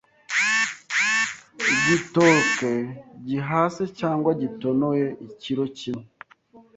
[1.73, 2.71] Igitoke
[3.27, 6.07] gihase cyangwa gitonoye ikiro kimwe